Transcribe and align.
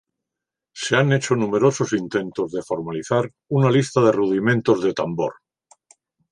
Se 0.75 0.95
han 0.95 1.13
hecho 1.13 1.35
numerosos 1.35 1.93
intentos 1.93 2.51
de 2.53 2.63
formalizar 2.63 3.29
una 3.49 3.69
lista 3.69 4.01
de 4.01 4.11
rudimentos 4.11 4.81
de 4.81 4.93
tambor. 4.93 5.35